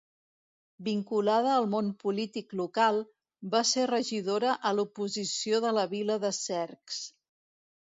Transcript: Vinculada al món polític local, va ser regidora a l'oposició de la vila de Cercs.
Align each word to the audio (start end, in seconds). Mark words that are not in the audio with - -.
Vinculada 0.85 1.51
al 1.55 1.67
món 1.73 1.91
polític 2.03 2.55
local, 2.61 2.97
va 3.53 3.63
ser 3.73 3.85
regidora 3.93 4.57
a 4.71 4.73
l'oposició 4.81 5.63
de 5.69 5.77
la 5.81 5.87
vila 5.95 6.21
de 6.27 6.35
Cercs. 6.43 7.01